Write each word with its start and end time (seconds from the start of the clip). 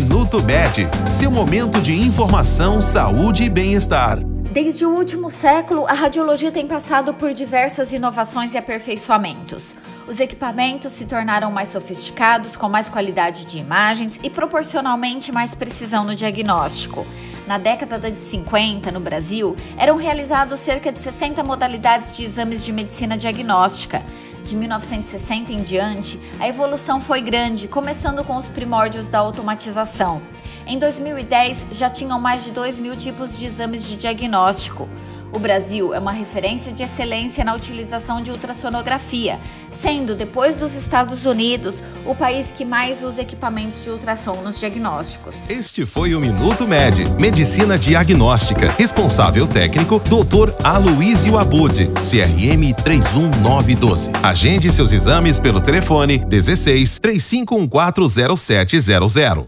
Minuto 0.00 0.42
Med, 0.42 0.88
seu 1.12 1.30
momento 1.30 1.78
de 1.78 1.92
informação, 1.92 2.80
saúde 2.80 3.44
e 3.44 3.50
bem-estar. 3.50 4.18
Desde 4.50 4.86
o 4.86 4.90
último 4.90 5.30
século, 5.30 5.84
a 5.86 5.92
radiologia 5.92 6.50
tem 6.50 6.66
passado 6.66 7.12
por 7.12 7.34
diversas 7.34 7.92
inovações 7.92 8.54
e 8.54 8.58
aperfeiçoamentos. 8.58 9.74
Os 10.08 10.18
equipamentos 10.18 10.92
se 10.92 11.04
tornaram 11.04 11.52
mais 11.52 11.68
sofisticados, 11.68 12.56
com 12.56 12.66
mais 12.66 12.88
qualidade 12.88 13.44
de 13.44 13.58
imagens 13.58 14.18
e 14.22 14.30
proporcionalmente 14.30 15.30
mais 15.32 15.54
precisão 15.54 16.02
no 16.02 16.14
diagnóstico. 16.14 17.06
Na 17.46 17.58
década 17.58 18.10
de 18.10 18.20
50, 18.20 18.90
no 18.90 19.00
Brasil, 19.00 19.54
eram 19.76 19.96
realizados 19.96 20.60
cerca 20.60 20.90
de 20.90 20.98
60 20.98 21.44
modalidades 21.44 22.16
de 22.16 22.24
exames 22.24 22.64
de 22.64 22.72
medicina 22.72 23.18
diagnóstica. 23.18 24.02
De 24.44 24.56
1960 24.56 25.52
em 25.52 25.62
diante, 25.62 26.18
a 26.38 26.48
evolução 26.48 27.00
foi 27.00 27.20
grande, 27.20 27.68
começando 27.68 28.24
com 28.24 28.36
os 28.36 28.48
primórdios 28.48 29.06
da 29.06 29.18
automatização. 29.18 30.22
Em 30.66 30.78
2010, 30.78 31.68
já 31.72 31.90
tinham 31.90 32.20
mais 32.20 32.44
de 32.44 32.50
2 32.50 32.78
mil 32.78 32.96
tipos 32.96 33.38
de 33.38 33.46
exames 33.46 33.86
de 33.86 33.96
diagnóstico. 33.96 34.88
O 35.32 35.38
Brasil 35.38 35.94
é 35.94 35.98
uma 35.98 36.12
referência 36.12 36.72
de 36.72 36.82
excelência 36.82 37.44
na 37.44 37.54
utilização 37.54 38.20
de 38.20 38.30
ultrassonografia, 38.30 39.38
sendo, 39.70 40.16
depois 40.16 40.56
dos 40.56 40.74
Estados 40.74 41.24
Unidos, 41.24 41.82
o 42.04 42.14
país 42.14 42.50
que 42.50 42.64
mais 42.64 43.02
usa 43.02 43.22
equipamentos 43.22 43.84
de 43.84 43.90
ultrassom 43.90 44.42
nos 44.42 44.58
diagnósticos. 44.58 45.36
Este 45.48 45.86
foi 45.86 46.16
o 46.16 46.20
Minuto 46.20 46.66
Med, 46.66 47.08
Medicina 47.18 47.78
Diagnóstica. 47.78 48.72
Responsável 48.72 49.46
técnico, 49.46 50.00
Dr. 50.00 50.52
Aloysio 50.64 51.38
Abud, 51.38 51.86
CRM 52.08 52.74
31912. 52.82 54.10
Agende 54.22 54.72
seus 54.72 54.92
exames 54.92 55.38
pelo 55.38 55.60
telefone 55.60 56.18
16 56.18 56.98
35140700. 56.98 59.46